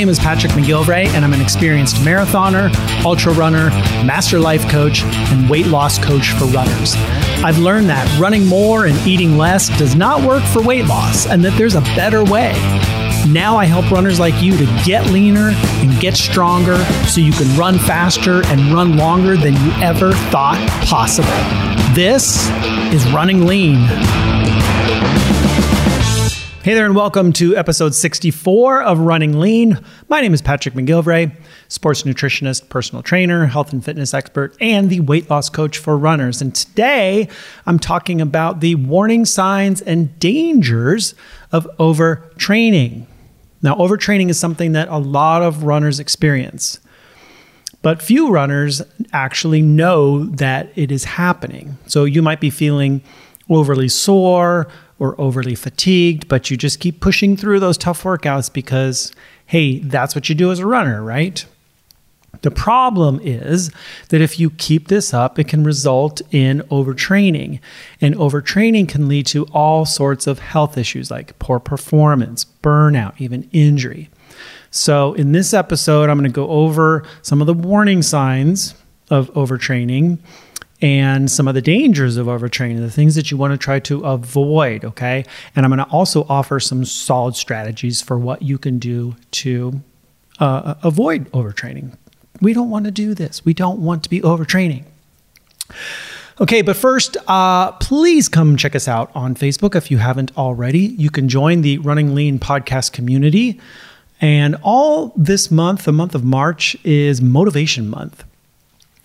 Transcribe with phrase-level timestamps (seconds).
[0.00, 2.72] name is Patrick McGilvray, and I'm an experienced marathoner,
[3.04, 3.68] ultra runner,
[4.02, 6.94] master life coach, and weight loss coach for runners.
[7.44, 11.44] I've learned that running more and eating less does not work for weight loss, and
[11.44, 12.52] that there's a better way.
[13.28, 17.54] Now I help runners like you to get leaner and get stronger so you can
[17.58, 21.28] run faster and run longer than you ever thought possible.
[21.94, 22.48] This
[22.94, 24.29] is Running Lean.
[26.70, 29.84] Hey there, and welcome to episode 64 of Running Lean.
[30.08, 31.34] My name is Patrick McGilvray,
[31.66, 36.40] sports nutritionist, personal trainer, health and fitness expert, and the weight loss coach for runners.
[36.40, 37.28] And today
[37.66, 41.16] I'm talking about the warning signs and dangers
[41.50, 43.06] of overtraining.
[43.62, 46.78] Now, overtraining is something that a lot of runners experience,
[47.82, 48.80] but few runners
[49.12, 51.78] actually know that it is happening.
[51.88, 53.02] So you might be feeling
[53.48, 54.68] overly sore
[55.00, 59.12] or overly fatigued, but you just keep pushing through those tough workouts because,
[59.46, 61.44] hey, that's what you do as a runner, right?
[62.42, 63.72] The problem is
[64.10, 67.60] that if you keep this up, it can result in overtraining.
[68.00, 73.48] And overtraining can lead to all sorts of health issues like poor performance, burnout, even
[73.52, 74.10] injury.
[74.70, 78.74] So, in this episode, I'm going to go over some of the warning signs
[79.10, 80.18] of overtraining
[80.82, 84.00] and some of the dangers of overtraining, the things that you want to try to
[84.04, 84.84] avoid.
[84.84, 85.24] Okay.
[85.54, 89.80] And I'm going to also offer some solid strategies for what you can do to
[90.38, 91.96] uh, avoid overtraining.
[92.40, 94.84] We don't want to do this, we don't want to be overtraining.
[96.40, 100.78] Okay, but first, uh, please come check us out on Facebook if you haven't already.
[100.78, 103.60] You can join the Running Lean podcast community.
[104.22, 108.24] And all this month, the month of March, is Motivation Month.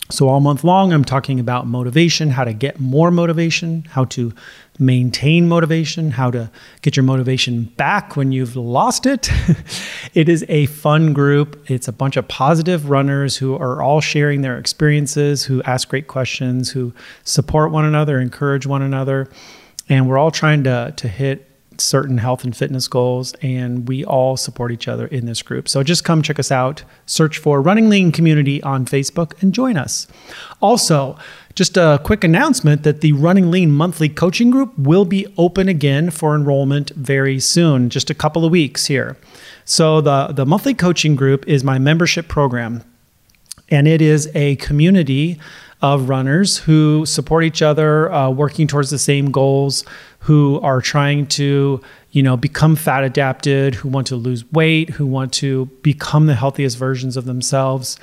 [0.08, 4.32] So, all month long, I'm talking about motivation, how to get more motivation, how to
[4.78, 6.48] maintain motivation, how to
[6.82, 9.28] get your motivation back when you've lost it.
[10.14, 11.68] it is a fun group.
[11.68, 16.06] It's a bunch of positive runners who are all sharing their experiences, who ask great
[16.06, 19.28] questions, who support one another, encourage one another.
[19.88, 21.45] And we're all trying to, to hit
[21.80, 25.68] certain health and fitness goals, and we all support each other in this group.
[25.68, 26.84] So just come check us out.
[27.06, 30.06] Search for Running Lean Community on Facebook and join us.
[30.60, 31.18] Also,
[31.54, 36.10] just a quick announcement that the Running Lean monthly coaching group will be open again
[36.10, 39.16] for enrollment very soon, just a couple of weeks here.
[39.64, 42.84] So, the, the monthly coaching group is my membership program,
[43.70, 45.40] and it is a community
[45.82, 49.84] of runners who support each other, uh, working towards the same goals,
[50.20, 55.06] who are trying to, you know, become fat adapted, who want to lose weight, who
[55.06, 57.98] want to become the healthiest versions of themselves.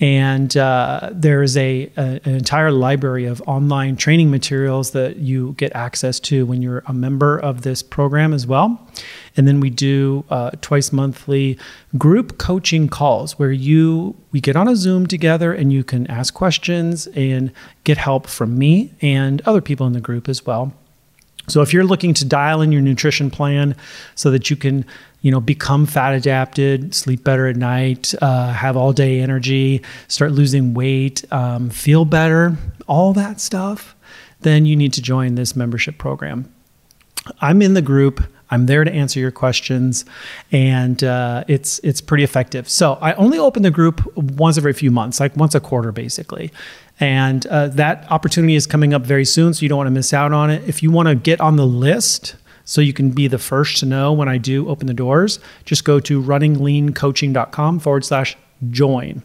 [0.00, 5.52] And uh, there is a, a, an entire library of online training materials that you
[5.58, 8.88] get access to when you're a member of this program as well.
[9.36, 11.58] And then we do uh, twice monthly
[11.98, 16.32] group coaching calls where you we get on a Zoom together and you can ask
[16.32, 17.52] questions and
[17.84, 20.72] get help from me and other people in the group as well.
[21.48, 23.74] So if you're looking to dial in your nutrition plan
[24.14, 24.84] so that you can,
[25.22, 30.32] you know, become fat adapted, sleep better at night, uh, have all day energy, start
[30.32, 33.94] losing weight, um, feel better, all that stuff,
[34.40, 36.52] then you need to join this membership program.
[37.40, 38.22] I'm in the group.
[38.52, 40.04] I'm there to answer your questions,
[40.50, 42.68] and uh, it's it's pretty effective.
[42.68, 46.50] So I only open the group once every few months, like once a quarter, basically.
[46.98, 50.12] And uh, that opportunity is coming up very soon, so you don't want to miss
[50.12, 50.68] out on it.
[50.68, 52.34] If you want to get on the list,
[52.64, 55.84] so you can be the first to know when I do open the doors, just
[55.84, 58.36] go to runningleancoaching.com forward slash
[58.70, 59.22] join.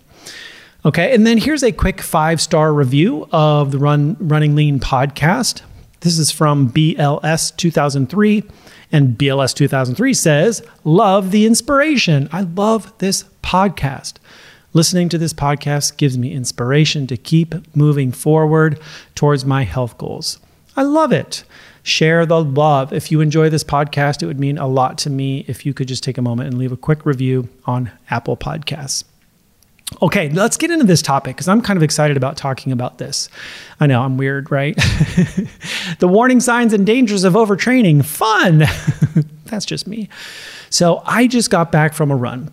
[0.86, 5.62] Okay, and then here's a quick five star review of the Run Running Lean podcast.
[6.02, 8.44] This is from BLS 2003.
[8.92, 12.30] And BLS 2003 says, Love the inspiration.
[12.32, 14.14] I love this podcast.
[14.74, 18.80] Listening to this podcast gives me inspiration to keep moving forward
[19.16, 20.40] towards my health goals.
[20.78, 21.44] I love it.
[21.86, 22.92] Share the love.
[22.92, 25.88] If you enjoy this podcast, it would mean a lot to me if you could
[25.88, 29.04] just take a moment and leave a quick review on Apple Podcasts.
[30.02, 33.30] Okay, let's get into this topic because I'm kind of excited about talking about this.
[33.80, 34.76] I know I'm weird, right?
[36.00, 38.04] the warning signs and dangers of overtraining.
[38.04, 38.64] Fun.
[39.46, 40.10] That's just me.
[40.72, 42.52] So I just got back from a run.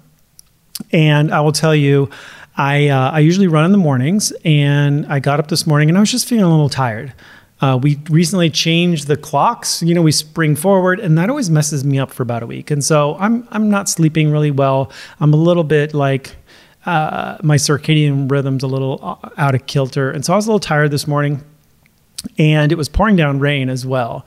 [0.92, 2.10] And I will tell you,
[2.58, 5.96] I, uh, I usually run in the mornings, and I got up this morning and
[5.96, 7.14] I was just feeling a little tired.
[7.62, 9.82] Uh, we recently changed the clocks.
[9.82, 12.70] You know, we spring forward, and that always messes me up for about a week.
[12.70, 14.90] And so I'm I'm not sleeping really well.
[15.20, 16.34] I'm a little bit like
[16.84, 20.48] uh, my circadian rhythm's a little uh, out of kilter, and so I was a
[20.50, 21.42] little tired this morning.
[22.38, 24.24] And it was pouring down rain as well.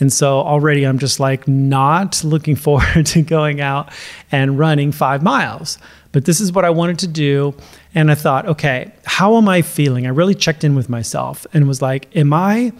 [0.00, 3.92] And so already I'm just like not looking forward to going out
[4.32, 5.78] and running five miles.
[6.12, 7.54] But this is what I wanted to do.
[7.96, 10.06] And I thought, okay, how am I feeling?
[10.06, 12.72] I really checked in with myself and was like, am I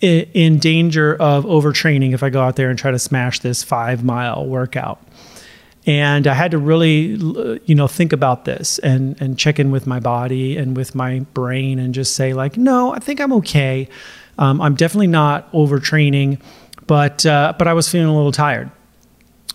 [0.00, 4.02] in danger of overtraining if I go out there and try to smash this five
[4.02, 4.98] mile workout?
[5.86, 7.18] And I had to really,
[7.66, 11.20] you know, think about this and and check in with my body and with my
[11.34, 13.90] brain and just say like, no, I think I'm okay.
[14.38, 16.40] Um, I'm definitely not overtraining,
[16.86, 18.70] but uh, but I was feeling a little tired.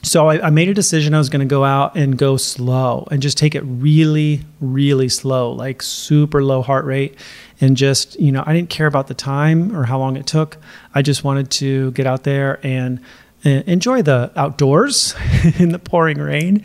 [0.06, 3.08] So I, I made a decision I was going to go out and go slow
[3.10, 7.18] and just take it really, really slow, like super low heart rate,
[7.60, 10.58] and just you know I didn't care about the time or how long it took.
[10.94, 13.00] I just wanted to get out there and
[13.44, 15.16] uh, enjoy the outdoors
[15.60, 16.64] in the pouring rain.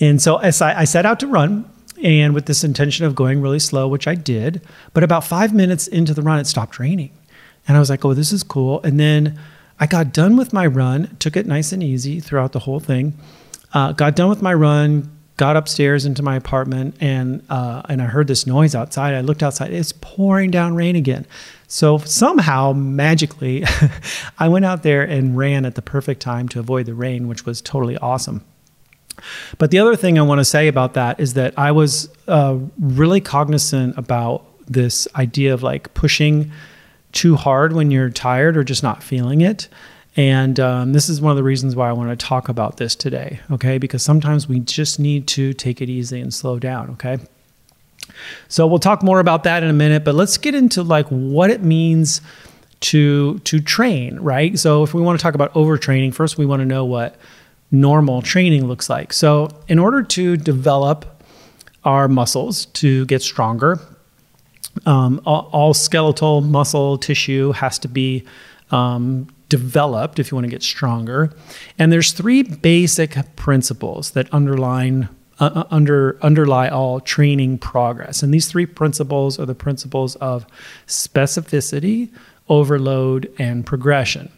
[0.00, 1.70] And so as I, I set out to run,
[2.02, 5.86] and with this intention of going really slow, which I did, but about five minutes
[5.86, 7.12] into the run, it stopped raining.
[7.68, 8.82] And I was like, oh, this is cool.
[8.82, 9.38] And then
[9.78, 13.14] I got done with my run, took it nice and easy throughout the whole thing.
[13.72, 18.06] Uh, got done with my run, got upstairs into my apartment, and uh, and I
[18.06, 19.14] heard this noise outside.
[19.14, 21.26] I looked outside; it's pouring down rain again.
[21.66, 23.64] So somehow, magically,
[24.38, 27.44] I went out there and ran at the perfect time to avoid the rain, which
[27.44, 28.44] was totally awesome.
[29.58, 32.58] But the other thing I want to say about that is that I was uh,
[32.78, 36.52] really cognizant about this idea of like pushing
[37.14, 39.68] too hard when you're tired or just not feeling it.
[40.16, 42.94] And um, this is one of the reasons why I want to talk about this
[42.94, 43.78] today, okay?
[43.78, 47.18] Because sometimes we just need to take it easy and slow down, okay?
[48.48, 51.50] So we'll talk more about that in a minute, but let's get into like what
[51.50, 52.20] it means
[52.80, 54.58] to to train, right?
[54.58, 57.16] So if we want to talk about overtraining, first we want to know what
[57.70, 59.12] normal training looks like.
[59.12, 61.24] So in order to develop
[61.84, 63.80] our muscles to get stronger,
[64.86, 68.24] um, all, all, skeletal muscle tissue has to be
[68.70, 71.32] um, developed if you want to get stronger.
[71.78, 75.08] And there's three basic principles that underline
[75.40, 78.22] uh, uh, under underlie all training progress.
[78.22, 80.46] And these three principles are the principles of
[80.86, 82.08] specificity,
[82.48, 84.30] overload, and progression.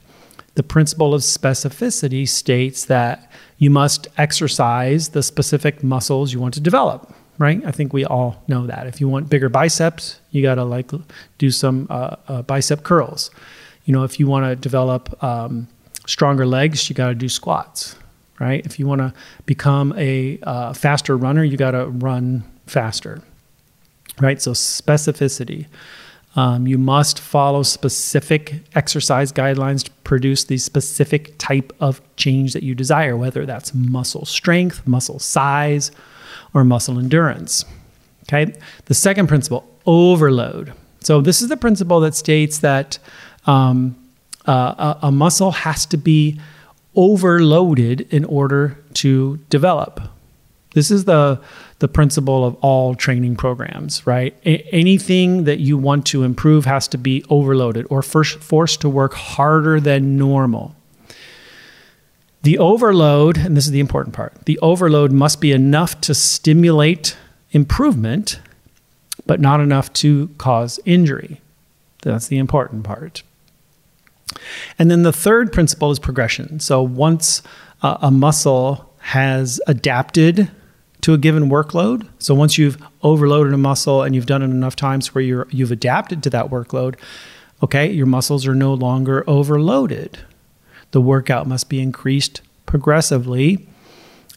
[0.54, 6.60] The principle of specificity states that you must exercise the specific muscles you want to
[6.60, 7.64] develop right?
[7.64, 8.86] I think we all know that.
[8.86, 10.90] If you want bigger biceps, you got to like
[11.38, 13.30] do some uh, uh, bicep curls.
[13.84, 15.68] You know, if you want to develop um,
[16.06, 17.96] stronger legs, you got to do squats,
[18.40, 18.64] right?
[18.64, 19.12] If you want to
[19.44, 23.22] become a uh, faster runner, you got to run faster,
[24.20, 24.40] right?
[24.40, 25.66] So specificity.
[26.34, 32.62] Um, you must follow specific exercise guidelines to produce the specific type of change that
[32.62, 35.90] you desire, whether that's muscle strength, muscle size,
[36.56, 37.66] or muscle endurance.
[38.22, 38.54] Okay.
[38.86, 40.72] The second principle, overload.
[41.00, 42.98] So this is the principle that states that
[43.46, 43.94] um,
[44.46, 46.40] uh, a, muscle has to be
[46.94, 50.00] overloaded in order to develop.
[50.72, 51.40] This is the
[51.78, 54.34] the principle of all training programs, right?
[54.46, 58.88] A- anything that you want to improve has to be overloaded or first forced to
[58.88, 60.74] work harder than normal.
[62.42, 67.16] The overload, and this is the important part, the overload must be enough to stimulate
[67.50, 68.40] improvement,
[69.26, 71.40] but not enough to cause injury.
[72.02, 73.22] That's the important part.
[74.78, 76.60] And then the third principle is progression.
[76.60, 77.42] So once
[77.82, 80.50] uh, a muscle has adapted
[81.00, 84.76] to a given workload, so once you've overloaded a muscle and you've done it enough
[84.76, 86.96] times where you're you've adapted to that workload,
[87.62, 90.18] okay, your muscles are no longer overloaded
[90.90, 93.66] the workout must be increased progressively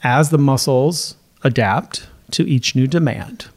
[0.03, 3.47] as the muscles adapt to each new demand.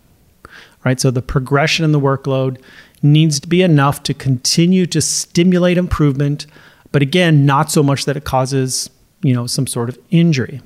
[0.85, 1.01] Right?
[1.01, 2.61] So the progression in the workload
[3.03, 6.47] needs to be enough to continue to stimulate improvement,
[6.91, 8.91] but again, not so much that it causes,
[9.23, 10.61] you know, some sort of injury.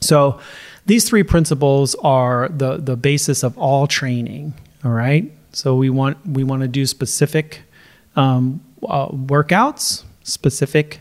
[0.00, 0.40] So
[0.86, 4.54] these three principles are the the basis of all training,
[4.84, 5.30] all right?
[5.52, 7.62] So we want we want to do specific
[8.16, 11.00] um, uh, workouts, specific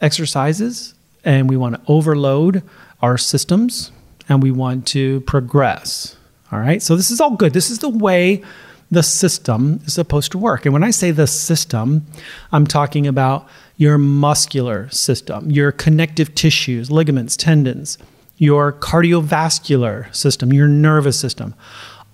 [0.00, 2.62] exercises and we want to overload
[3.02, 3.92] our systems
[4.28, 6.16] and we want to progress.
[6.52, 6.82] All right.
[6.82, 7.52] So this is all good.
[7.52, 8.42] This is the way
[8.90, 10.66] the system is supposed to work.
[10.66, 12.06] And when I say the system,
[12.50, 17.98] I'm talking about your muscular system, your connective tissues, ligaments, tendons,
[18.36, 21.54] your cardiovascular system, your nervous system.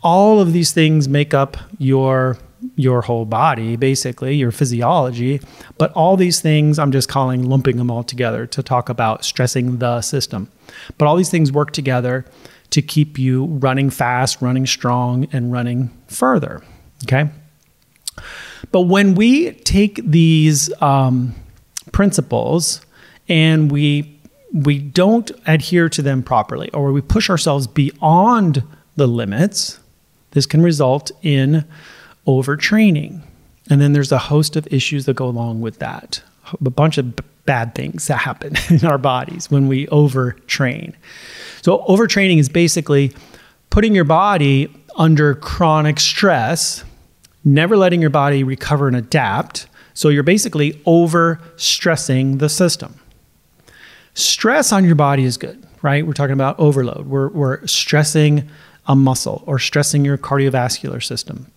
[0.02, 2.36] All of these things make up your
[2.74, 5.40] your whole body, basically, your physiology.
[5.78, 9.78] But all these things, I'm just calling lumping them all together to talk about stressing
[9.78, 10.50] the system.
[10.98, 12.24] But all these things work together
[12.70, 16.62] to keep you running fast, running strong, and running further.
[17.04, 17.30] Okay.
[18.72, 21.34] But when we take these um,
[21.92, 22.84] principles
[23.28, 24.12] and we
[24.52, 28.62] we don't adhere to them properly or we push ourselves beyond
[28.94, 29.80] the limits,
[30.30, 31.64] this can result in
[32.26, 33.22] overtraining.
[33.68, 36.22] And then there's a host of issues that go along with that.
[36.52, 40.94] A bunch of b- bad things that happen in our bodies when we overtrain.
[41.62, 43.12] So, overtraining is basically
[43.70, 46.84] putting your body under chronic stress,
[47.44, 49.66] never letting your body recover and adapt.
[49.94, 52.94] So, you're basically over stressing the system.
[54.14, 56.06] Stress on your body is good, right?
[56.06, 57.06] We're talking about overload.
[57.06, 58.48] We're, we're stressing
[58.86, 61.50] a muscle or stressing your cardiovascular system.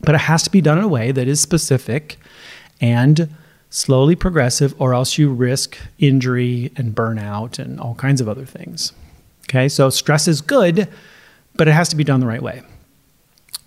[0.00, 2.18] But it has to be done in a way that is specific
[2.80, 3.34] and
[3.70, 8.92] slowly progressive, or else you risk injury and burnout and all kinds of other things.
[9.44, 10.88] Okay, so stress is good,
[11.56, 12.62] but it has to be done the right way.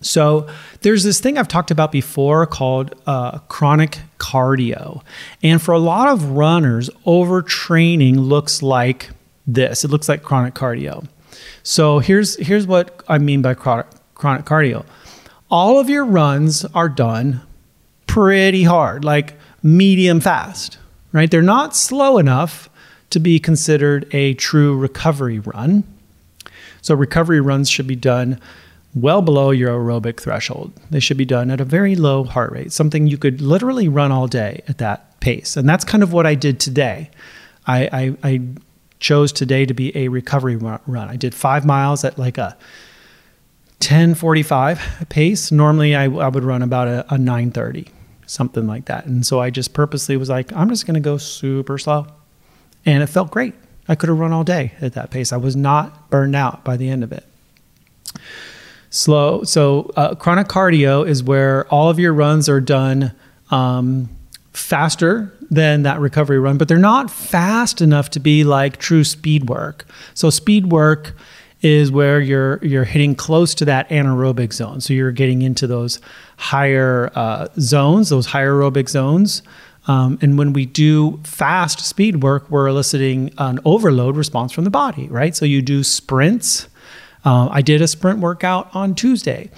[0.02, 0.48] So
[0.82, 5.04] there's this thing I've talked about before called uh, chronic cardio.
[5.44, 9.10] And for a lot of runners, overtraining looks like
[9.46, 9.84] this.
[9.84, 11.08] It looks like chronic cardio.
[11.64, 14.86] So here's here's what I mean by chronic, chronic cardio.
[15.52, 17.42] All of your runs are done
[18.08, 20.78] pretty hard, like medium fast,
[21.12, 21.30] right?
[21.30, 22.70] They're not slow enough
[23.10, 25.84] to be considered a true recovery run.
[26.82, 28.40] So recovery runs should be done
[28.96, 30.74] well below your aerobic threshold.
[30.90, 34.12] They should be done at a very low heart rate, something you could literally run
[34.12, 35.58] all day at that pace.
[35.58, 37.10] And that's kind of what I did today.
[37.68, 38.42] I, I, I
[39.00, 41.10] chose today to be a recovery run.
[41.10, 42.58] I did five miles at like a
[43.82, 45.52] 1045 pace.
[45.52, 47.88] Normally I, I would run about a, a 930,
[48.28, 49.06] something like that.
[49.06, 52.08] And so I just purposely was like, I'm just going to go super slow.
[52.86, 53.54] And it felt great.
[53.88, 55.34] I could have run all day at that pace.
[55.34, 57.26] I was not burned out by the end of it.
[58.90, 59.44] Slow.
[59.44, 63.14] So uh, chronic cardio is where all of your runs are done
[63.50, 64.10] um,
[64.54, 69.50] faster than that recovery run, but they're not fast enough to be like true speed
[69.50, 69.86] work.
[70.14, 71.14] So speed work
[71.62, 74.82] is where you're you're hitting close to that anaerobic zone.
[74.82, 76.00] So you're getting into those
[76.38, 79.42] higher uh, zones, those higher aerobic zones.
[79.88, 84.70] Um, and when we do fast speed work, we're eliciting an overload response from the
[84.70, 85.36] body, right?
[85.36, 86.68] So you do sprints.
[87.26, 89.50] Uh, I did a sprint workout on Tuesday,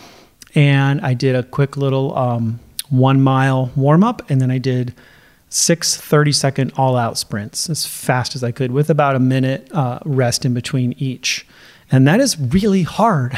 [0.56, 4.94] and I did a quick little um, one mile warm up, and then I did
[5.50, 9.70] six 30 second all out sprints as fast as I could with about a minute
[9.72, 11.46] uh, rest in between each.
[11.94, 13.38] And that is really hard.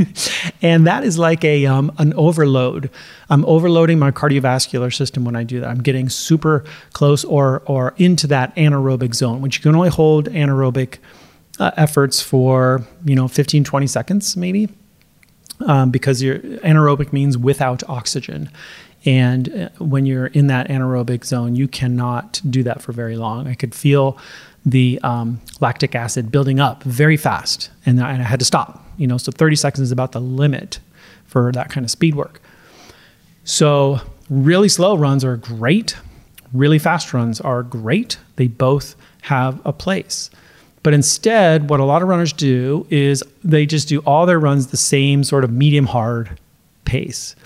[0.62, 2.88] and that is like a, um, an overload.
[3.28, 5.68] I'm overloading my cardiovascular system when I do that.
[5.68, 6.64] I'm getting super
[6.94, 10.96] close or, or into that anaerobic zone, which you can only hold anaerobic
[11.58, 14.70] uh, efforts for, you know, 15, 20 seconds maybe.
[15.66, 18.48] Um, because your anaerobic means without oxygen.
[19.04, 23.46] And uh, when you're in that anaerobic zone, you cannot do that for very long.
[23.46, 24.16] I could feel
[24.64, 28.84] the um, lactic acid building up very fast, and I, had to stop.
[28.96, 30.80] You know, so 30 seconds is about the limit
[31.26, 32.42] for that kind of speed work.
[33.44, 35.96] So really slow runs are great.
[36.52, 38.18] Really fast runs are great.
[38.36, 40.30] They both have a place.
[40.82, 44.68] But instead, what a lot of runners do is they just do all their runs
[44.68, 46.38] the same sort of medium hard
[46.84, 47.36] pace.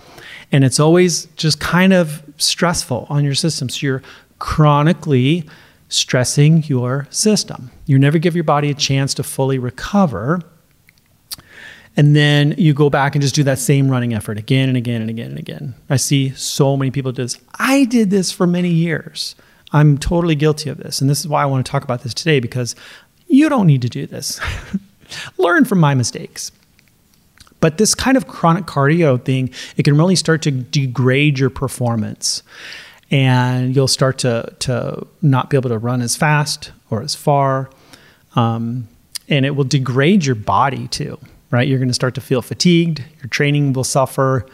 [0.53, 3.69] And it's always just kind of stressful on your system.
[3.69, 4.03] So you're
[4.39, 5.45] chronically
[5.95, 7.71] stressing your system.
[7.87, 10.41] You never give your body a chance to fully recover.
[11.97, 15.01] And then you go back and just do that same running effort again and again
[15.01, 15.75] and again and again.
[15.89, 17.39] I see so many people do this.
[17.59, 19.37] I did this for many years.
[19.73, 21.01] I'm totally guilty of this.
[21.01, 22.75] And this is why I want to talk about this today because
[23.29, 24.41] you don't need to do this.
[25.39, 26.51] Learn from my mistakes.
[27.61, 32.43] But this kind of chronic cardio thing, it can really start to degrade your performance.
[33.15, 37.71] And you'll start to, to not be able to run as fast or as far.
[38.35, 38.89] Um,
[39.29, 41.21] and it will degrade your body too,
[41.53, 41.69] right?
[41.69, 43.05] You're going to start to feel fatigued.
[43.19, 44.45] Your training will suffer.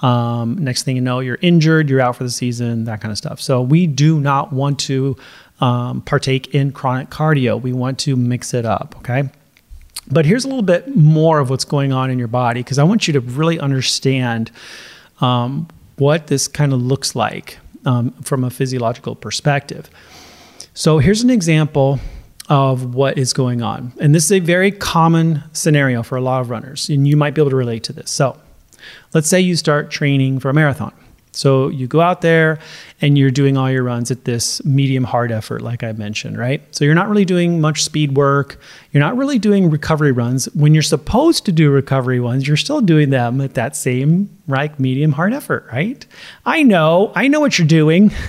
[0.00, 3.18] Um, next thing you know, you're injured, you're out for the season, that kind of
[3.18, 3.38] stuff.
[3.38, 5.18] So we do not want to
[5.60, 7.60] um, partake in chronic cardio.
[7.60, 9.28] We want to mix it up, okay?
[10.10, 12.84] But here's a little bit more of what's going on in your body because I
[12.84, 14.50] want you to really understand
[15.20, 19.88] um, what this kind of looks like um, from a physiological perspective.
[20.74, 21.98] So here's an example
[22.48, 23.92] of what is going on.
[23.98, 27.34] And this is a very common scenario for a lot of runners, and you might
[27.34, 28.10] be able to relate to this.
[28.10, 28.38] So
[29.14, 30.92] let's say you start training for a marathon.
[31.36, 32.58] So you go out there
[33.00, 36.62] and you're doing all your runs at this medium hard effort, like I mentioned, right?
[36.74, 38.58] So you're not really doing much speed work.
[38.92, 40.46] You're not really doing recovery runs.
[40.54, 44.78] When you're supposed to do recovery ones, you're still doing them at that same right
[44.80, 46.04] medium hard effort, right?
[46.44, 48.12] I know, I know what you're doing.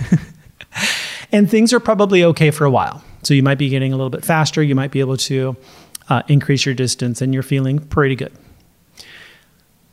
[1.31, 3.03] And things are probably okay for a while.
[3.23, 4.63] So you might be getting a little bit faster.
[4.63, 5.57] You might be able to
[6.09, 8.31] uh, increase your distance and you're feeling pretty good.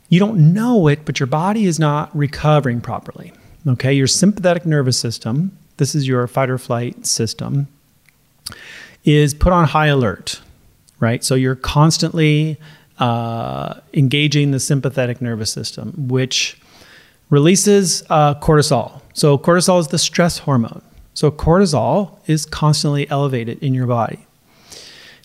[0.09, 3.33] You don't know it, but your body is not recovering properly.
[3.67, 7.67] Okay, your sympathetic nervous system, this is your fight or flight system,
[9.03, 10.41] is put on high alert,
[10.99, 11.23] right?
[11.23, 12.57] So you're constantly
[12.99, 16.59] uh, engaging the sympathetic nervous system, which
[17.29, 19.01] releases uh, cortisol.
[19.13, 20.81] So, cortisol is the stress hormone.
[21.13, 24.25] So, cortisol is constantly elevated in your body.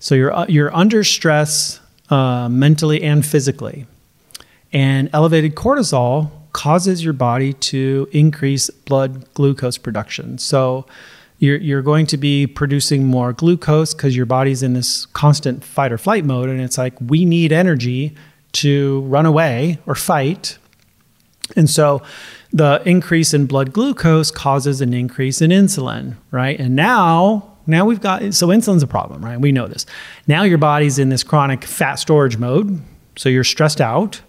[0.00, 3.86] So, you're, uh, you're under stress uh, mentally and physically.
[4.72, 10.38] And elevated cortisol causes your body to increase blood glucose production.
[10.38, 10.86] So,
[11.40, 15.90] you're, you're going to be producing more glucose because your body's in this constant fight
[15.90, 16.50] or flight mode.
[16.50, 18.14] And it's like, we need energy
[18.52, 20.58] to run away or fight.
[21.56, 22.02] And so
[22.52, 26.60] the increase in blood glucose causes an increase in insulin, right?
[26.60, 29.40] And now, now we've got, so insulin's a problem, right?
[29.40, 29.86] We know this.
[30.26, 32.82] Now your body's in this chronic fat storage mode.
[33.16, 34.20] So you're stressed out.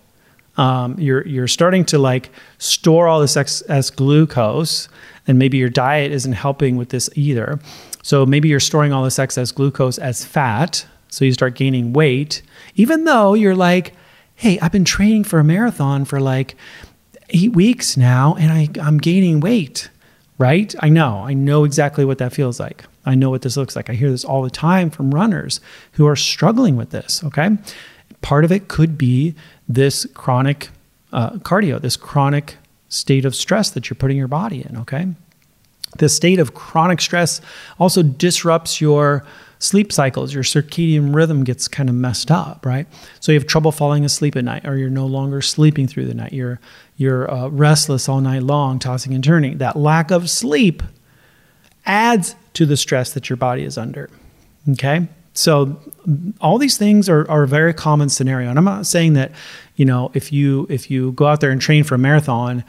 [0.57, 4.89] Um, you're, you're starting to like store all this excess glucose
[5.27, 7.59] and maybe your diet isn't helping with this either.
[8.03, 10.85] So maybe you're storing all this excess glucose as fat.
[11.09, 12.41] So you start gaining weight,
[12.75, 13.93] even though you're like,
[14.35, 16.55] hey, I've been training for a marathon for like
[17.29, 19.89] eight weeks now and I, I'm gaining weight,
[20.37, 20.73] right?
[20.79, 21.19] I know.
[21.19, 22.85] I know exactly what that feels like.
[23.05, 23.89] I know what this looks like.
[23.89, 25.59] I hear this all the time from runners
[25.93, 27.57] who are struggling with this, okay?
[28.21, 29.35] Part of it could be
[29.67, 30.69] this chronic
[31.13, 32.57] uh, cardio, this chronic
[32.89, 35.07] state of stress that you're putting your body in, okay?
[35.97, 37.41] The state of chronic stress
[37.79, 39.25] also disrupts your
[39.59, 40.33] sleep cycles.
[40.33, 42.87] Your circadian rhythm gets kind of messed up, right?
[43.19, 46.13] So you have trouble falling asleep at night, or you're no longer sleeping through the
[46.13, 46.33] night.
[46.33, 46.59] You're
[46.97, 49.57] you're uh, restless all night long, tossing and turning.
[49.57, 50.83] That lack of sleep
[51.85, 54.09] adds to the stress that your body is under.
[54.69, 55.79] Okay, so
[56.41, 59.31] all these things are, are a very common scenario, and I'm not saying that
[59.75, 62.63] you know if you if you go out there and train for a marathon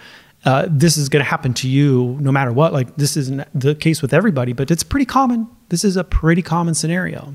[0.44, 2.72] uh, this is going to happen to you no matter what.
[2.72, 5.48] Like this isn't the case with everybody, but it's pretty common.
[5.68, 7.34] This is a pretty common scenario.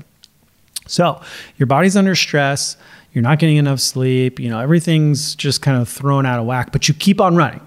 [0.86, 1.20] So
[1.56, 2.76] your body's under stress.
[3.12, 4.38] You're not getting enough sleep.
[4.38, 7.66] You know everything's just kind of thrown out of whack, but you keep on running.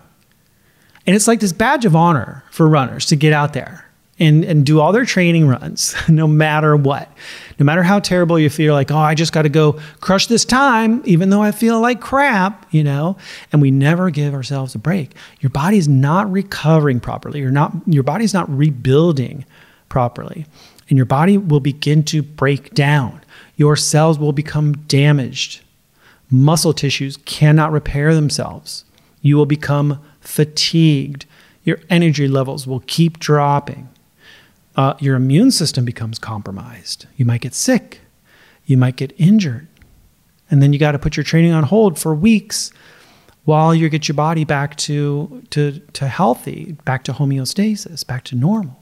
[1.08, 3.86] And it's like this badge of honor for runners to get out there
[4.22, 7.12] and, and do all their training runs, no matter what.
[7.58, 10.46] No matter how terrible you feel, like, oh, I just got to go crush this
[10.46, 13.18] time, even though I feel like crap, you know,
[13.52, 15.16] and we never give ourselves a break.
[15.40, 17.40] Your body's not recovering properly.
[17.40, 19.44] You're not, your body's not rebuilding
[19.90, 20.46] properly.
[20.88, 23.22] And your body will begin to break down.
[23.56, 25.62] Your cells will become damaged.
[26.30, 28.86] Muscle tissues cannot repair themselves.
[29.24, 31.26] You will become fatigued.
[31.64, 33.90] Your energy levels will keep dropping
[34.76, 37.08] uh, your immune system becomes compromised.
[37.18, 38.00] You might get sick.
[38.66, 39.68] You might get injured.
[40.50, 42.72] And then you got to put your training on hold for weeks
[43.46, 48.36] while you get your body back to, to, to healthy, back to homeostasis, back to
[48.36, 48.78] normal.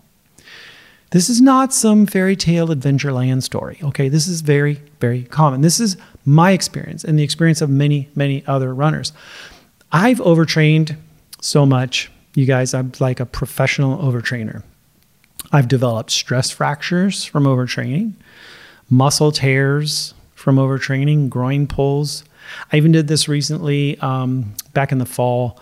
[1.11, 3.79] This is not some fairy tale adventure land story.
[3.83, 5.61] Okay, this is very, very common.
[5.61, 9.11] This is my experience and the experience of many, many other runners.
[9.91, 10.97] I've overtrained
[11.41, 12.73] so much, you guys.
[12.75, 14.61] I'm like a professional overtrainer.
[15.51, 18.13] I've developed stress fractures from overtraining,
[18.89, 22.23] muscle tears from overtraining, groin pulls.
[22.71, 25.59] I even did this recently um, back in the fall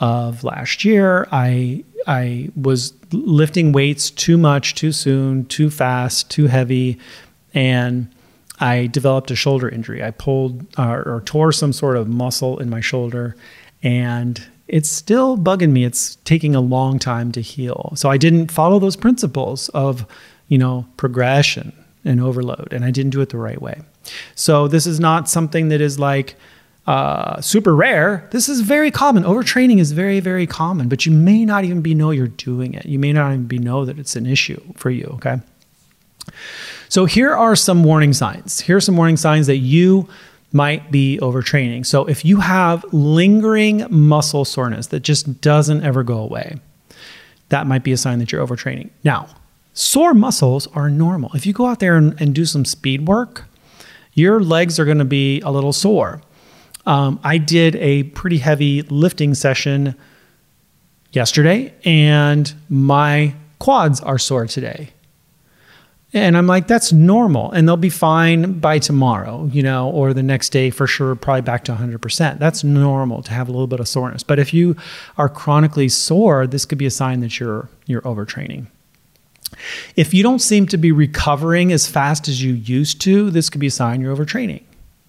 [0.00, 1.28] of last year.
[1.30, 6.98] I I was lifting weights too much, too soon, too fast, too heavy,
[7.54, 8.12] and
[8.58, 10.02] I developed a shoulder injury.
[10.02, 13.36] I pulled uh, or tore some sort of muscle in my shoulder,
[13.82, 15.84] and it's still bugging me.
[15.84, 17.92] It's taking a long time to heal.
[17.94, 20.06] So I didn't follow those principles of,
[20.48, 21.72] you know, progression
[22.04, 23.80] and overload, and I didn't do it the right way.
[24.34, 26.34] So this is not something that is like
[26.86, 28.28] uh, super rare.
[28.32, 29.22] This is very common.
[29.22, 32.86] Overtraining is very, very common, but you may not even be know you're doing it.
[32.86, 35.04] You may not even be know that it's an issue for you.
[35.14, 35.40] Okay.
[36.88, 38.60] So here are some warning signs.
[38.60, 40.08] Here are some warning signs that you
[40.52, 41.84] might be overtraining.
[41.86, 46.56] So if you have lingering muscle soreness that just doesn't ever go away,
[47.48, 48.90] that might be a sign that you're overtraining.
[49.04, 49.28] Now,
[49.72, 51.30] sore muscles are normal.
[51.34, 53.44] If you go out there and, and do some speed work,
[54.14, 56.20] your legs are going to be a little sore.
[56.84, 59.94] Um, I did a pretty heavy lifting session
[61.12, 64.90] yesterday, and my quads are sore today.
[66.14, 67.50] And I'm like, that's normal.
[67.52, 71.40] And they'll be fine by tomorrow, you know, or the next day for sure, probably
[71.40, 72.38] back to 100%.
[72.38, 74.22] That's normal to have a little bit of soreness.
[74.22, 74.76] But if you
[75.16, 78.66] are chronically sore, this could be a sign that you're, you're overtraining.
[79.96, 83.60] If you don't seem to be recovering as fast as you used to, this could
[83.60, 84.62] be a sign you're overtraining.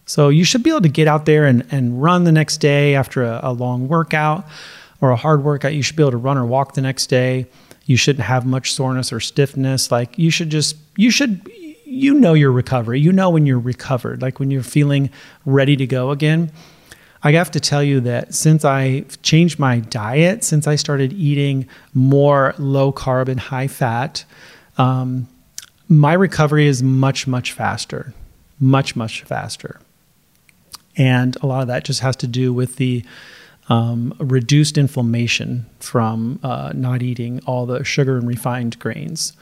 [0.06, 2.96] So you should be able to get out there and, and run the next day
[2.96, 4.46] after a, a long workout
[5.02, 5.74] or a hard workout.
[5.74, 7.48] You should be able to run or walk the next day.
[7.86, 9.91] You shouldn't have much soreness or stiffness.
[9.91, 11.50] Like you should just, you should,
[11.86, 13.00] you know your recovery.
[13.00, 15.10] You know when you're recovered, like when you're feeling
[15.46, 16.52] ready to go again.
[17.26, 21.67] I have to tell you that since I changed my diet, since I started eating
[21.93, 24.26] more low carb and high fat,
[24.78, 25.28] um,
[25.88, 28.13] my recovery is much, much faster,
[28.60, 29.80] much, much faster.
[30.98, 33.06] And a lot of that just has to do with the
[33.69, 39.34] um, reduced inflammation from uh, not eating all the sugar and refined grains.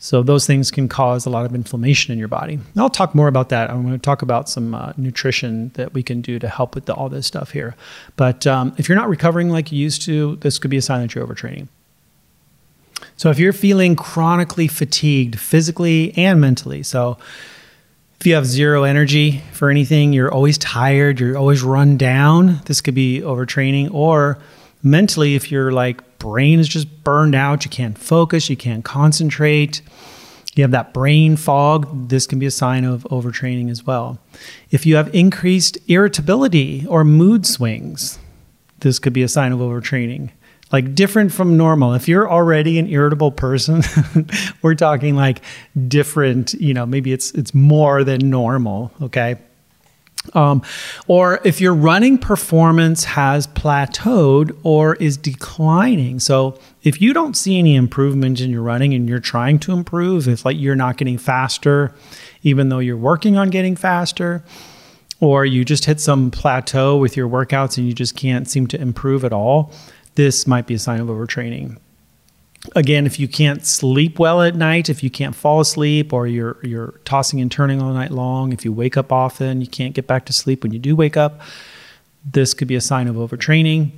[0.00, 2.60] So those things can cause a lot of inflammation in your body.
[2.76, 3.68] I'll talk more about that.
[3.68, 6.86] I'm going to talk about some uh, nutrition that we can do to help with
[6.86, 7.74] the, all this stuff here.
[8.14, 11.00] But um, if you're not recovering like you used to, this could be a sign
[11.00, 11.66] that you're overtraining.
[13.16, 17.18] So if you're feeling chronically fatigued physically and mentally, so
[18.20, 22.80] if you have zero energy for anything, you're always tired, you're always run down, this
[22.80, 23.94] could be overtraining.
[23.94, 24.38] Or
[24.82, 29.82] mentally, if you're like brain is just burned out, you can't focus, you can't concentrate,
[30.56, 34.18] you have that brain fog, this can be a sign of overtraining as well.
[34.72, 38.18] If you have increased irritability or mood swings,
[38.80, 40.30] this could be a sign of overtraining.
[40.70, 41.94] Like different from normal.
[41.94, 43.82] If you're already an irritable person,
[44.62, 45.40] we're talking like
[45.88, 49.38] different, you know, maybe it's it's more than normal, okay?
[50.34, 50.62] Um,
[51.06, 56.20] or if your running performance has plateaued or is declining.
[56.20, 60.28] So if you don't see any improvement in your running and you're trying to improve,
[60.28, 61.94] if like you're not getting faster,
[62.42, 64.44] even though you're working on getting faster,
[65.20, 68.80] or you just hit some plateau with your workouts and you just can't seem to
[68.80, 69.72] improve at all,
[70.18, 71.78] this might be a sign of overtraining
[72.74, 76.58] again, if you can't sleep well at night, if you can't fall asleep or you're
[76.62, 80.06] you're tossing and turning all night long, if you wake up often, you can't get
[80.06, 81.40] back to sleep when you do wake up,
[82.24, 83.90] this could be a sign of overtraining.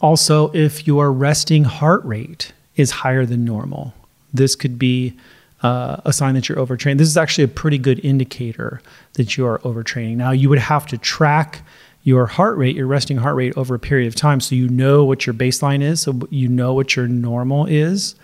[0.00, 3.94] Also, if your resting heart rate is higher than normal,
[4.32, 5.16] this could be
[5.62, 7.00] uh, a sign that you're overtrained.
[7.00, 8.80] This is actually a pretty good indicator
[9.14, 10.16] that you are overtraining.
[10.16, 11.62] Now, you would have to track
[12.06, 15.04] your heart rate, your resting heart rate over a period of time so you know
[15.04, 18.14] what your baseline is, so you know what your normal is.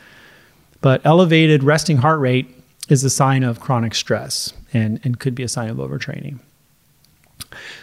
[0.81, 2.47] But elevated resting heart rate
[2.89, 6.39] is a sign of chronic stress and, and could be a sign of overtraining.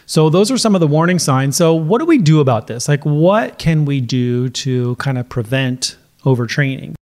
[0.05, 1.57] So, those are some of the warning signs.
[1.57, 2.87] So, what do we do about this?
[2.87, 6.95] Like, what can we do to kind of prevent overtraining?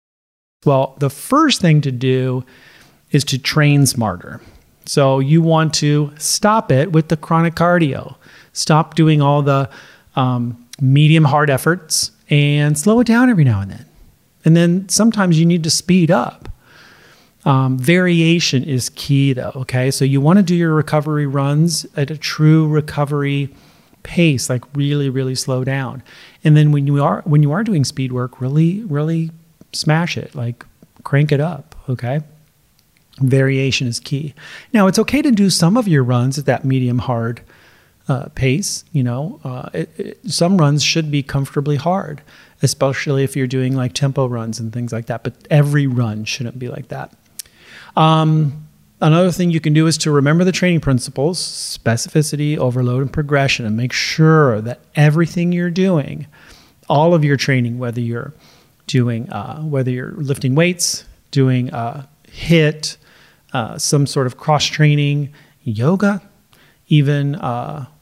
[0.65, 2.45] Well, the first thing to do
[3.11, 4.39] is to train smarter.
[4.85, 8.15] So, you want to stop it with the chronic cardio.
[8.55, 9.69] Stop doing all the
[10.15, 13.85] um, medium hard efforts and slow it down every now and then.
[14.45, 16.49] And then sometimes you need to speed up.
[17.43, 19.51] Um, variation is key, though.
[19.55, 23.53] Okay, so you want to do your recovery runs at a true recovery
[24.01, 26.01] pace, like really, really slow down.
[26.43, 29.31] And then when you are when you are doing speed work, really, really
[29.73, 30.65] smash it, like
[31.03, 31.75] crank it up.
[31.89, 32.21] Okay.
[33.19, 34.33] Variation is key.
[34.73, 37.41] Now, it's okay to do some of your runs at that medium hard
[38.07, 38.83] uh, pace.
[38.91, 42.21] You know, uh, it, it, some runs should be comfortably hard,
[42.61, 45.23] especially if you're doing like tempo runs and things like that.
[45.23, 47.13] But every run shouldn't be like that.
[47.95, 48.67] Um,
[49.01, 53.65] another thing you can do is to remember the training principles specificity, overload, and progression,
[53.65, 56.27] and make sure that everything you're doing,
[56.89, 58.33] all of your training, whether you're
[58.87, 62.97] doing, uh, whether you're lifting weights, doing uh, HIIT,
[63.53, 66.21] uh, some sort of cross training, yoga,
[66.87, 67.35] even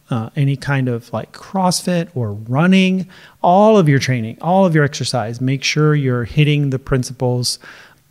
[0.10, 3.08] uh, any kind of like CrossFit or running,
[3.42, 7.60] all of your training, all of your exercise, make sure you're hitting the principles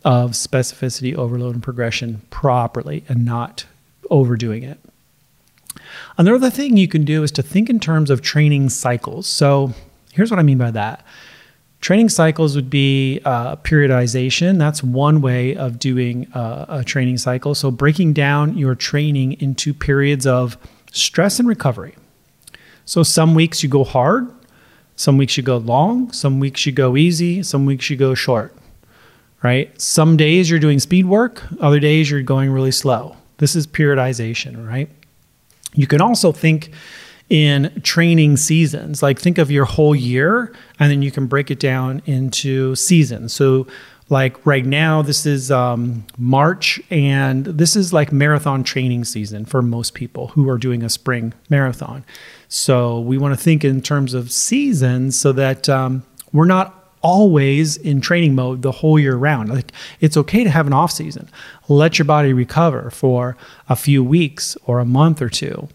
[0.03, 3.65] of specificity, overload, and progression properly and not
[4.09, 4.79] overdoing it.
[6.17, 9.27] Another thing you can do is to think in terms of training cycles.
[9.27, 9.73] So
[10.11, 11.05] here's what I mean by that.
[11.81, 14.57] Training cycles would be uh, periodization.
[14.57, 17.55] That's one way of doing uh, a training cycle.
[17.55, 20.57] So breaking down your training into periods of
[20.93, 21.95] stress and recovery.
[22.85, 24.31] So some weeks you go hard,
[24.95, 28.55] some weeks you go long, some weeks you go easy, some weeks you go short,
[29.41, 29.79] right?
[29.81, 33.17] Some days you're doing speed work, other days you're going really slow.
[33.37, 34.89] This is periodization, right?
[35.73, 36.71] You can also think
[37.29, 41.59] in training seasons, like think of your whole year, and then you can break it
[41.59, 43.33] down into seasons.
[43.33, 43.65] So
[44.09, 49.61] like right now this is um, march and this is like marathon training season for
[49.61, 52.03] most people who are doing a spring marathon
[52.47, 57.77] so we want to think in terms of seasons so that um, we're not always
[57.77, 59.49] in training mode the whole year round.
[59.49, 61.29] Like it's okay to have an off season.
[61.67, 63.37] Let your body recover for
[63.69, 65.67] a few weeks or a month or two.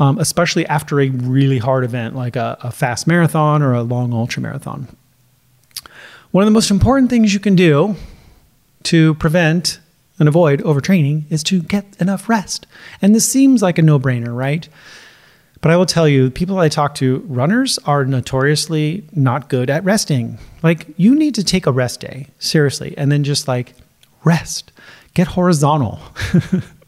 [0.00, 4.12] Um, especially after a really hard event like a, a fast marathon or a long
[4.12, 4.86] ultra marathon.
[6.30, 7.96] One of the most important things you can do
[8.84, 9.80] to prevent
[10.18, 12.66] and avoid overtraining is to get enough rest.
[13.00, 14.68] And this seems like a no brainer, right?
[15.60, 19.84] But I will tell you, people I talk to, runners are notoriously not good at
[19.84, 20.38] resting.
[20.62, 23.74] Like, you need to take a rest day, seriously, and then just like
[24.22, 24.70] rest,
[25.14, 26.00] get horizontal.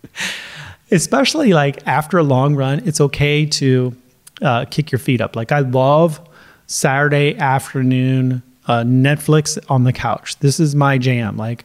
[0.90, 3.96] Especially like after a long run, it's okay to
[4.42, 5.34] uh, kick your feet up.
[5.34, 6.20] Like, I love
[6.66, 10.38] Saturday afternoon uh, Netflix on the couch.
[10.38, 11.36] This is my jam.
[11.36, 11.64] Like,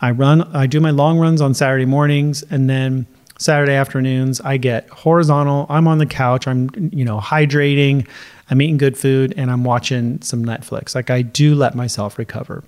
[0.00, 3.06] I run, I do my long runs on Saturday mornings, and then
[3.38, 5.64] Saturday afternoons, I get horizontal.
[5.70, 6.46] I'm on the couch.
[6.46, 8.06] I'm, you know, hydrating.
[8.50, 10.94] I'm eating good food and I'm watching some Netflix.
[10.94, 12.62] Like I do let myself recover.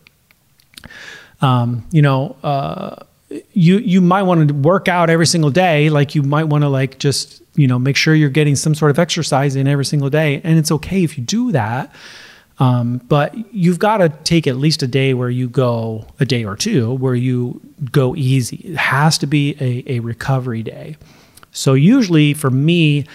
[1.42, 3.04] Um, you know, uh,
[3.52, 5.90] you you might want to work out every single day.
[5.90, 8.90] Like you might want to like just you know make sure you're getting some sort
[8.90, 11.92] of exercise in every single day, and it's okay if you do that.
[12.58, 16.44] Um, but you've got to take at least a day where you go a day
[16.44, 18.56] or two where you go easy.
[18.58, 20.96] It has to be a, a recovery day.
[21.50, 23.06] So, usually for me,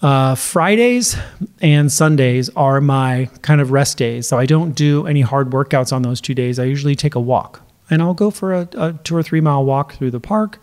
[0.00, 1.16] uh, Fridays
[1.60, 4.26] and Sundays are my kind of rest days.
[4.26, 6.58] So, I don't do any hard workouts on those two days.
[6.58, 9.64] I usually take a walk and I'll go for a, a two or three mile
[9.64, 10.58] walk through the park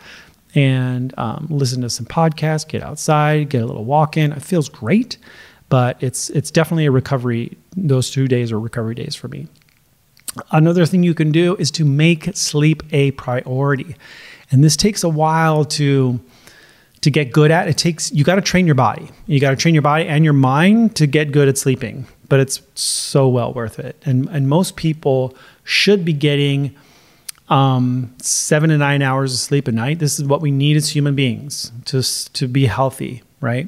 [0.55, 4.31] and um, listen to some podcasts, get outside, get a little walk in.
[4.31, 5.17] It feels great
[5.69, 7.57] but it's it's definitely a recovery.
[7.77, 9.47] Those two days are recovery days for me.
[10.51, 13.95] Another thing you can do is to make sleep a priority,
[14.51, 16.19] and this takes a while to
[17.01, 17.67] to get good at.
[17.67, 19.09] It takes you got to train your body.
[19.27, 22.05] You got to train your body and your mind to get good at sleeping.
[22.27, 26.75] But it's so well worth it, and and most people should be getting
[27.49, 29.99] um, seven to nine hours of sleep a night.
[29.99, 32.03] This is what we need as human beings to
[32.33, 33.67] to be healthy, right?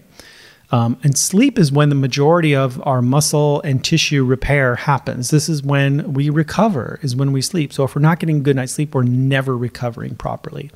[0.71, 5.29] Um, and sleep is when the majority of our muscle and tissue repair happens.
[5.29, 7.73] This is when we recover, is when we sleep.
[7.73, 10.71] So if we're not getting good night's sleep, we're never recovering properly.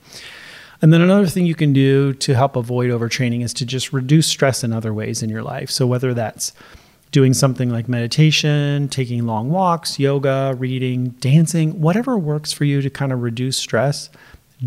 [0.81, 4.27] And then another thing you can do to help avoid overtraining is to just reduce
[4.27, 5.71] stress in other ways in your life.
[5.71, 6.51] So whether that's
[7.11, 12.89] doing something like meditation, taking long walks, yoga, reading, dancing, whatever works for you to
[12.89, 14.09] kind of reduce stress,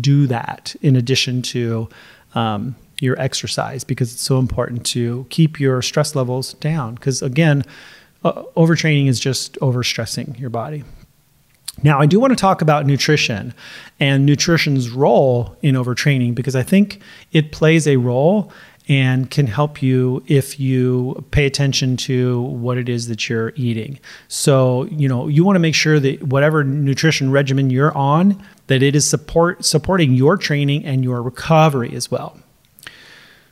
[0.01, 1.87] do that in addition to
[2.33, 6.95] um, your exercise because it's so important to keep your stress levels down.
[6.95, 7.63] Because again,
[8.23, 10.83] uh, overtraining is just overstressing your body.
[11.81, 13.53] Now, I do want to talk about nutrition
[13.99, 18.51] and nutrition's role in overtraining because I think it plays a role
[18.89, 23.99] and can help you if you pay attention to what it is that you're eating.
[24.27, 28.81] So, you know, you want to make sure that whatever nutrition regimen you're on, that
[28.81, 32.37] it is support supporting your training and your recovery as well.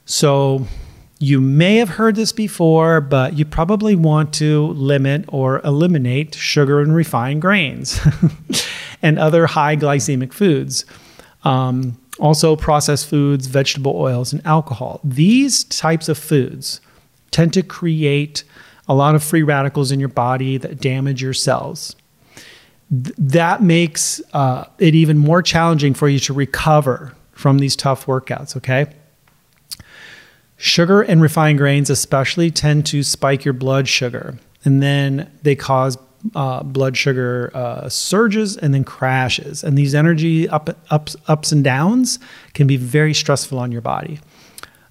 [0.08, 0.66] So
[1.20, 6.80] you may have heard this before, but you probably want to limit or eliminate sugar
[6.80, 8.00] and refined grains
[9.02, 10.86] and other high glycemic foods.
[11.44, 15.02] Um, also, processed foods, vegetable oils, and alcohol.
[15.04, 16.82] These types of foods
[17.30, 18.44] tend to create
[18.88, 21.96] a lot of free radicals in your body that damage your cells.
[22.90, 28.06] Th- that makes uh, it even more challenging for you to recover from these tough
[28.06, 28.88] workouts, okay?
[30.58, 35.98] Sugar and refined grains, especially, tend to spike your blood sugar, and then they cause
[36.36, 39.64] uh, blood sugar uh, surges and then crashes.
[39.64, 42.20] And these energy up, ups, ups and downs
[42.54, 44.20] can be very stressful on your body.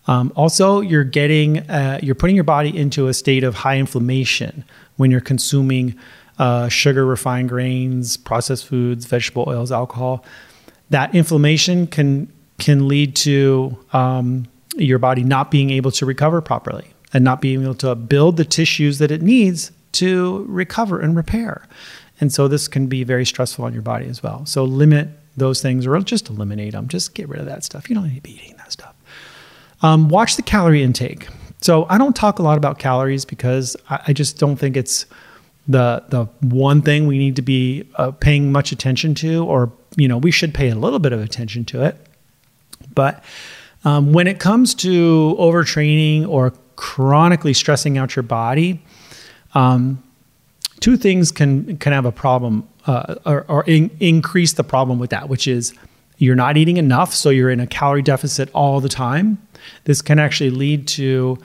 [0.06, 4.64] Um, also, you're getting uh, you're putting your body into a state of high inflammation
[4.96, 5.98] when you're consuming
[6.38, 10.24] uh, sugar, refined grains, processed foods, vegetable oils, alcohol.
[10.90, 16.86] That inflammation can can lead to um, your body not being able to recover properly
[17.12, 21.66] and not being able to build the tissues that it needs to recover and repair.
[22.20, 24.46] And so this can be very stressful on your body as well.
[24.46, 26.88] So limit those things or just eliminate them.
[26.88, 27.88] Just get rid of that stuff.
[27.88, 28.94] You don't need to be eating that stuff.
[29.82, 31.28] Um, watch the calorie intake.
[31.60, 35.06] So I don't talk a lot about calories because I, I just don't think it's
[35.68, 40.06] the the one thing we need to be uh, paying much attention to, or you
[40.06, 41.96] know we should pay a little bit of attention to it.
[42.94, 43.22] But
[43.86, 48.82] um, when it comes to overtraining or chronically stressing out your body,
[49.54, 50.02] um,
[50.80, 55.10] two things can can have a problem uh, or, or in, increase the problem with
[55.10, 55.72] that, which is
[56.18, 59.38] you're not eating enough, so you're in a calorie deficit all the time.
[59.84, 61.38] This can actually lead to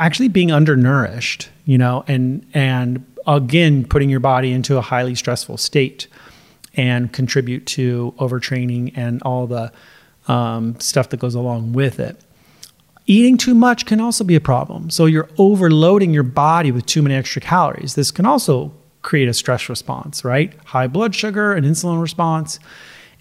[0.00, 5.56] actually being undernourished, you know, and and again putting your body into a highly stressful
[5.56, 6.08] state
[6.74, 9.70] and contribute to overtraining and all the
[10.30, 12.16] um, stuff that goes along with it.
[13.06, 14.88] Eating too much can also be a problem.
[14.88, 17.96] So you're overloading your body with too many extra calories.
[17.96, 20.54] This can also create a stress response, right?
[20.66, 22.60] High blood sugar and insulin response,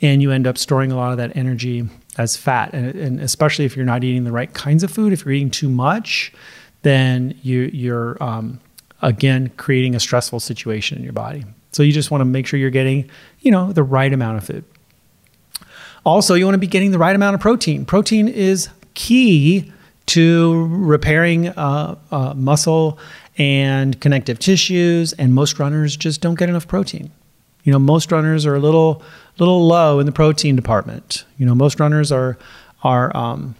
[0.01, 2.73] and you end up storing a lot of that energy as fat.
[2.73, 5.49] And, and especially if you're not eating the right kinds of food, if you're eating
[5.49, 6.31] too much,
[6.83, 8.59] then you, you're um,
[9.01, 11.43] again creating a stressful situation in your body.
[11.71, 14.43] So you just want to make sure you're getting, you know, the right amount of
[14.43, 14.63] food.
[16.09, 17.85] Also, you want to be getting the right amount of protein.
[17.85, 19.71] Protein is key
[20.07, 22.97] to repairing uh, uh, muscle
[23.37, 27.11] and connective tissues, and most runners just don't get enough protein.
[27.63, 29.03] You know, most runners are a little
[29.37, 31.25] little low in the protein department.
[31.37, 32.39] You know, most runners are
[32.83, 33.53] are um,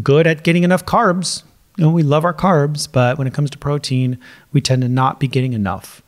[0.00, 1.42] good at getting enough carbs.
[1.76, 4.16] You know, we love our carbs, but when it comes to protein,
[4.52, 6.02] we tend to not be getting enough.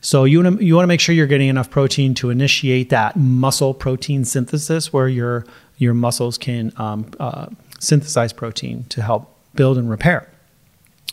[0.00, 2.90] So you want to you want to make sure you're getting enough protein to initiate
[2.90, 5.44] that muscle protein synthesis, where your
[5.76, 7.46] your muscles can um, uh,
[7.78, 10.30] synthesize protein to help build and repair.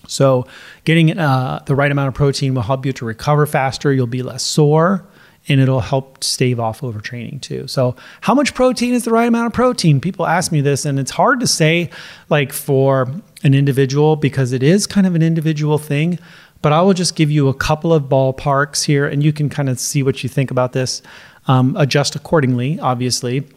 [0.07, 0.47] So
[0.85, 3.91] getting uh, the right amount of protein will help you to recover faster.
[3.91, 5.05] You'll be less sore
[5.49, 7.67] and it'll help stave off overtraining too.
[7.67, 10.01] So, how much protein is the right amount of protein?
[10.01, 11.89] People ask me this, and it's hard to say
[12.29, 13.07] like for
[13.43, 16.19] an individual because it is kind of an individual thing.
[16.61, 19.69] But I will just give you a couple of ballparks here, and you can kind
[19.69, 21.01] of see what you think about this.
[21.47, 23.47] Um, adjust accordingly, obviously.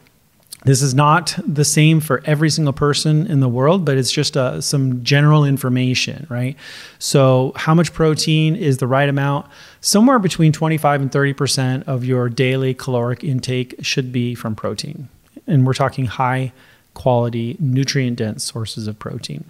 [0.65, 4.37] This is not the same for every single person in the world, but it's just
[4.37, 6.55] uh, some general information, right?
[6.99, 9.47] So, how much protein is the right amount?
[9.81, 15.09] Somewhere between 25 and 30% of your daily caloric intake should be from protein.
[15.47, 16.53] And we're talking high
[16.93, 19.45] quality, nutrient dense sources of protein.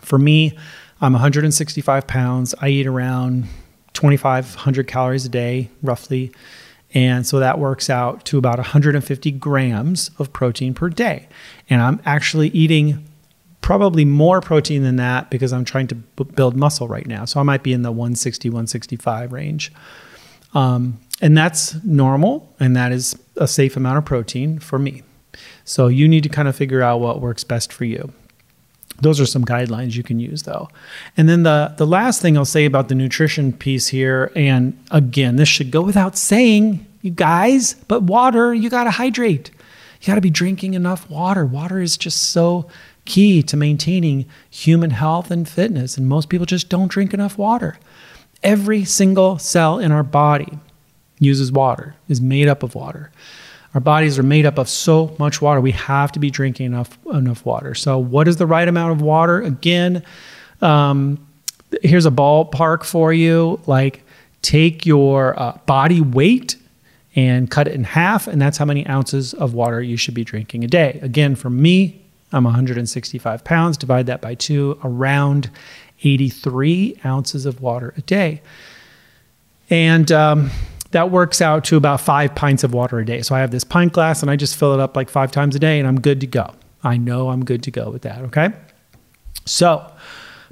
[0.00, 0.58] For me,
[1.00, 2.54] I'm 165 pounds.
[2.60, 3.46] I eat around
[3.94, 6.32] 2,500 calories a day, roughly.
[6.94, 11.28] And so that works out to about 150 grams of protein per day.
[11.68, 13.04] And I'm actually eating
[13.60, 17.26] probably more protein than that because I'm trying to b- build muscle right now.
[17.26, 19.72] So I might be in the 160, 165 range.
[20.54, 25.02] Um, and that's normal, and that is a safe amount of protein for me.
[25.64, 28.12] So you need to kind of figure out what works best for you.
[29.00, 30.68] Those are some guidelines you can use though.
[31.16, 35.36] And then the the last thing I'll say about the nutrition piece here and again,
[35.36, 39.50] this should go without saying, you guys, but water, you got to hydrate.
[40.00, 41.44] You got to be drinking enough water.
[41.44, 42.68] Water is just so
[43.04, 47.78] key to maintaining human health and fitness and most people just don't drink enough water.
[48.42, 50.58] Every single cell in our body
[51.18, 53.10] uses water, is made up of water.
[53.78, 55.60] Our bodies are made up of so much water.
[55.60, 57.76] We have to be drinking enough enough water.
[57.76, 59.40] So, what is the right amount of water?
[59.40, 60.02] Again,
[60.60, 61.24] um,
[61.84, 63.60] here's a ballpark for you.
[63.68, 64.02] Like,
[64.42, 66.56] take your uh, body weight
[67.14, 70.24] and cut it in half, and that's how many ounces of water you should be
[70.24, 70.98] drinking a day.
[71.00, 73.76] Again, for me, I'm 165 pounds.
[73.76, 75.50] Divide that by two, around
[76.02, 78.42] 83 ounces of water a day.
[79.70, 80.50] And um,
[80.90, 83.22] that works out to about five pints of water a day.
[83.22, 85.54] So I have this pint glass and I just fill it up like five times
[85.54, 86.54] a day and I'm good to go.
[86.82, 88.22] I know I'm good to go with that.
[88.22, 88.52] Okay.
[89.44, 89.90] So,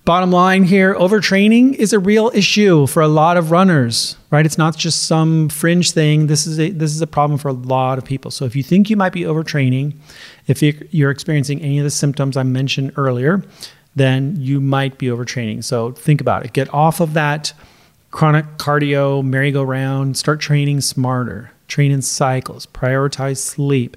[0.05, 4.47] bottom line here overtraining is a real issue for a lot of runners, right?
[4.47, 6.27] It's not just some fringe thing.
[6.27, 8.31] This is a, this is a problem for a lot of people.
[8.31, 9.97] So, if you think you might be overtraining,
[10.47, 13.45] if you're experiencing any of the symptoms I mentioned earlier,
[13.95, 15.63] then you might be overtraining.
[15.63, 16.53] So, think about it.
[16.53, 17.53] Get off of that
[18.17, 23.95] chronic cardio, merry-go-round, start training smarter, train in cycles, prioritize sleep,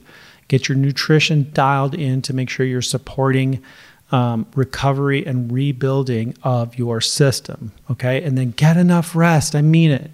[0.49, 3.63] get your nutrition dialed in to make sure you're supporting
[4.11, 7.71] um, recovery and rebuilding of your system.
[7.89, 8.21] Okay.
[8.21, 9.55] And then get enough rest.
[9.55, 10.11] I mean it.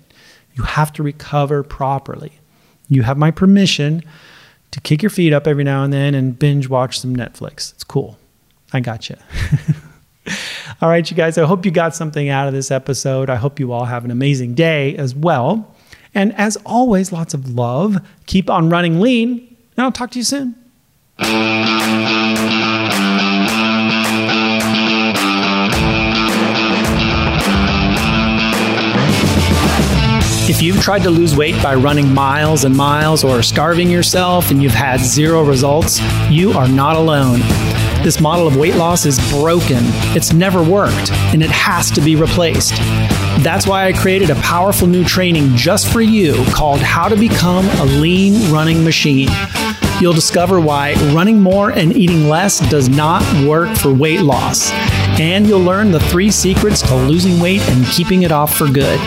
[0.53, 2.33] You have to recover properly.
[2.87, 4.03] You have my permission
[4.69, 7.73] to kick your feet up every now and then and binge watch some Netflix.
[7.73, 8.19] It's cool.
[8.71, 9.15] I got you.
[10.81, 13.29] All right, you guys, I hope you got something out of this episode.
[13.29, 15.73] I hope you all have an amazing day as well.
[16.13, 17.97] And as always, lots of love.
[18.25, 20.55] Keep on running lean, and I'll talk to you soon.
[30.47, 34.61] If you've tried to lose weight by running miles and miles or starving yourself and
[34.61, 37.39] you've had zero results, you are not alone.
[38.05, 39.79] This model of weight loss is broken.
[40.15, 42.75] It's never worked, and it has to be replaced.
[43.41, 47.65] That's why I created a powerful new training just for you called How to Become
[47.65, 49.29] a Lean Running Machine.
[49.99, 54.69] You'll discover why running more and eating less does not work for weight loss.
[55.19, 58.99] And you'll learn the three secrets to losing weight and keeping it off for good.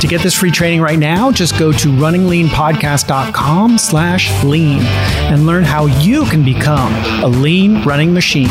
[0.00, 5.64] To get this free training right now, just go to runningleanpodcast.com slash lean and learn
[5.64, 6.92] how you can become
[7.24, 8.50] a lean running machine.